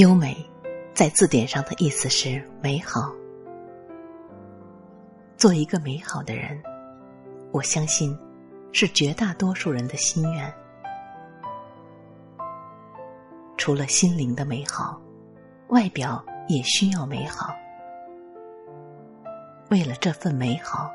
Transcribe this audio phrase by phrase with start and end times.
[0.00, 0.34] 优美，
[0.94, 3.12] 在字典上的意思是美好。
[5.36, 6.58] 做一个美好的人，
[7.52, 8.18] 我相信
[8.72, 10.50] 是绝大多数人的心愿。
[13.58, 14.98] 除了心灵的美好，
[15.68, 17.54] 外表也需要美好。
[19.68, 20.90] 为了这份美好，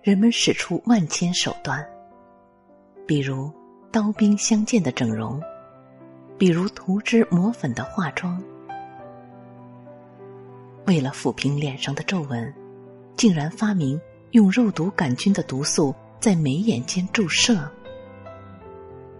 [0.00, 1.86] 人们使出万千手段，
[3.06, 3.52] 比如
[3.90, 5.38] 刀兵相见的整容，
[6.42, 8.42] 比如涂脂抹粉的化妆。
[10.86, 12.52] 为了抚平脸上的皱纹，
[13.16, 14.00] 竟然发明
[14.32, 17.70] 用肉毒杆菌的毒素在眉眼间注射，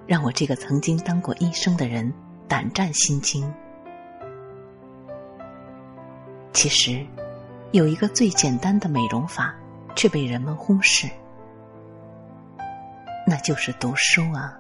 [0.05, 2.13] 让我这个曾经当过医生的人
[2.49, 3.49] 胆战心惊。
[6.53, 7.07] 其实。
[7.71, 9.55] 有一个最简单的美容法，
[9.95, 11.09] 却被人们忽视，
[13.29, 14.59] 那就是读书啊！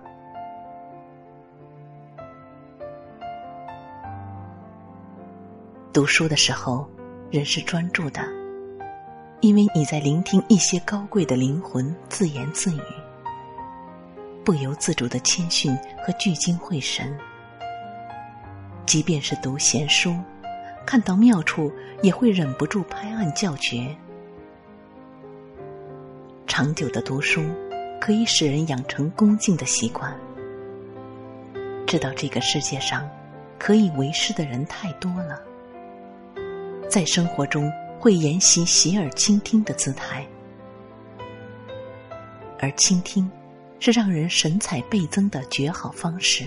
[5.93, 6.89] 读书的时候，
[7.31, 8.23] 人是专注的，
[9.43, 12.81] 因为你在聆听一些高贵的灵魂自言自语，
[14.43, 17.15] 不由自主的谦逊和聚精会神。
[18.87, 20.17] 即便是读闲书。
[20.87, 21.70] 看到妙处，
[22.03, 23.95] 也会忍不住拍案叫绝。
[26.47, 27.43] 长久的读书，
[28.01, 30.13] 可以使人养成恭敬的习惯。
[31.87, 33.09] 知道这个世界上，
[33.59, 35.41] 可以为师的人太多了，
[36.93, 40.27] 在生活中会沿袭洗耳倾听的姿态，
[42.59, 43.31] 而倾听，
[43.81, 46.47] 是让人神采倍增的绝好方式。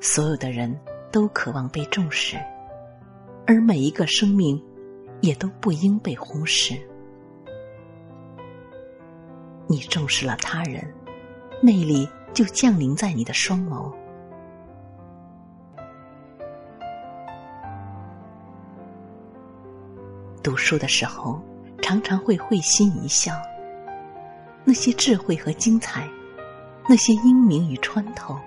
[0.00, 0.74] 所有的人。
[1.12, 2.36] 都渴望被重视，
[3.44, 4.62] 而每一个生命
[5.20, 6.80] 也都不应被忽视。
[9.66, 10.88] 你重视了他人，
[11.60, 13.92] 魅力就降临在你的双眸。
[20.42, 21.40] 读书的时候，
[21.82, 23.32] 常常会会心一笑。
[24.64, 26.08] 那些智慧和精彩，
[26.88, 28.38] 那些英明与穿透，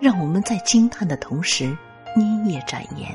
[0.00, 1.76] 让我们在惊叹的同时。
[2.18, 3.14] 捏叶展颜，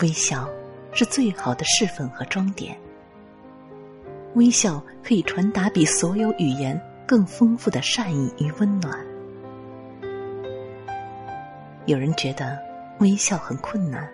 [0.00, 0.48] 微笑
[0.92, 2.76] 是最好的侍奉和装点。
[4.34, 8.98] 微笑可以传达比所有语言更丰富的善意与温暖。
[11.86, 12.58] 有人觉得
[12.98, 14.10] 微笑很困难，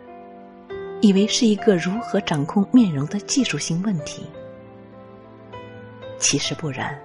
[1.04, 4.26] 以为是一个如何掌控面容的技术性问题。
[6.18, 6.98] 其实不然，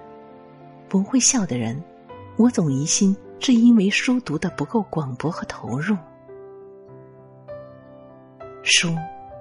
[0.88, 1.82] 不会笑的人，
[2.36, 3.14] 我总疑心。
[3.42, 5.96] 是因为书读的不够广博和投入。
[8.62, 8.94] 书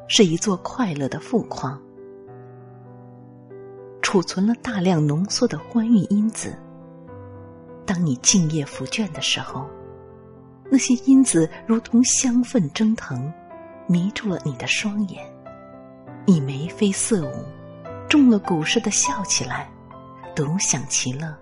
[0.07, 1.77] 是一座快乐的富矿，
[4.01, 6.57] 储存了大量浓缩的欢愉因子。
[7.85, 9.69] 当你静夜抚卷的时候，
[10.71, 13.29] 那些因子如同香氛蒸腾，
[13.89, 15.25] 迷住了你的双眼。
[16.27, 17.43] 你眉飞色舞，
[18.07, 19.67] 中了蛊似的笑起来，
[20.35, 21.35] 独享其乐。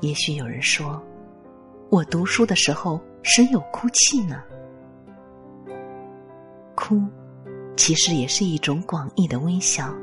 [0.00, 1.00] 也许有人说，
[1.88, 4.42] 我读书的时候时有哭泣呢。
[6.74, 7.00] 哭，
[7.76, 9.94] 其实也是一种广义的微笑，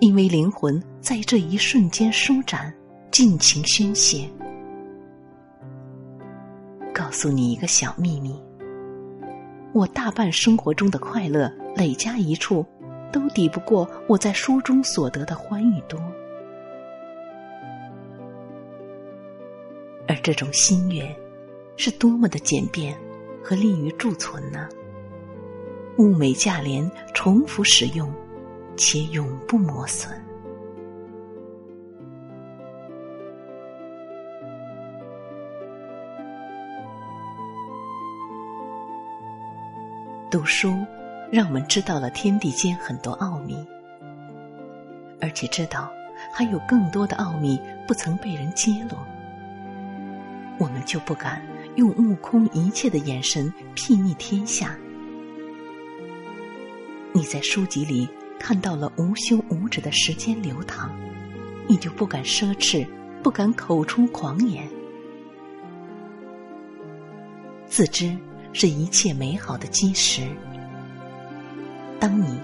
[0.00, 2.70] 因为灵魂在这一瞬间舒展，
[3.10, 4.28] 尽情宣泄。
[6.92, 8.38] 告诉你一个小秘密：
[9.74, 12.64] 我大半生活中的快乐累加一处，
[13.12, 16.00] 都抵不过我在书中所得的欢愉多。
[20.06, 21.12] 而这种心愿，
[21.76, 22.96] 是多么的简便
[23.42, 24.68] 和利于贮存呢？
[25.98, 28.08] 物美价廉，重复使用，
[28.76, 30.08] 且永不磨损。
[40.34, 40.84] 读书
[41.30, 43.64] 让我们知道了天地间很多奥秘，
[45.20, 45.88] 而且知道
[46.32, 48.96] 还有更多的奥秘不曾被人揭露。
[50.58, 51.40] 我们就不敢
[51.76, 53.46] 用目空一切的眼神
[53.76, 54.76] 睥睨天下。
[57.12, 60.90] 你在书籍里看到了无休无止的时间流淌，
[61.68, 62.84] 你就不敢奢侈，
[63.22, 64.68] 不敢口出狂言。
[67.68, 68.16] 自知
[68.54, 70.22] 是一切美好的基石。
[72.00, 72.40] 当你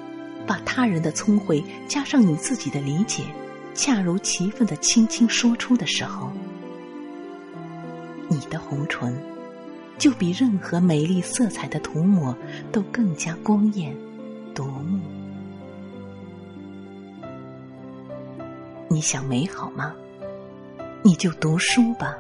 [0.46, 3.24] 把他人的聪慧加上你自己的理解，
[3.74, 6.30] 恰如其分的轻轻说出的时候。
[8.28, 9.16] 你的红唇，
[9.98, 12.36] 就比任何美丽色彩的涂抹
[12.70, 13.96] 都更加光艳
[14.54, 15.00] 夺目。
[18.88, 19.94] 你想美好吗？
[21.02, 22.14] 你就读书吧，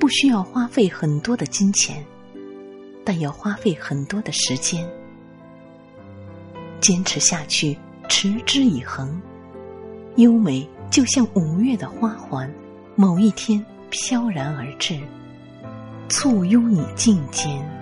[0.00, 2.04] 不需要花费很多的金钱，
[3.08, 4.86] 但要花费很多的时间。
[6.78, 7.74] 坚持下去，
[8.06, 9.18] 持之以恒，
[10.16, 12.52] 优美就像五月的花环，
[12.96, 15.00] 某一天飘然而至，
[16.10, 17.77] 簇拥你颈间。